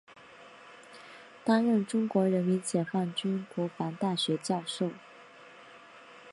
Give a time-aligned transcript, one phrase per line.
[1.43, 4.89] 担任中国人民解放军国防大学教授。